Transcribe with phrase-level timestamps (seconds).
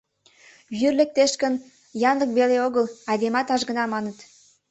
[0.77, 1.53] Вӱр лектеш гын,
[2.09, 4.17] янлык веле огыл— айдемат ажгына, маныт.